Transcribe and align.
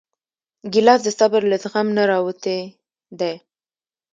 ګیلاس 0.73 1.01
د 1.03 1.09
صبر 1.19 1.41
له 1.51 1.55
زغم 1.63 1.87
نه 1.97 2.03
راوتی 2.11 2.59
دی. 3.19 3.33